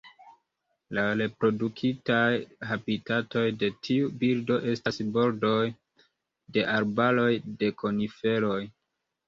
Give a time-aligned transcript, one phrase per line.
[0.97, 2.31] La reproduktaj
[2.71, 5.61] habitatoj de tiu birdo estas bordoj
[6.59, 7.31] de arbaroj
[7.63, 8.61] de koniferoj.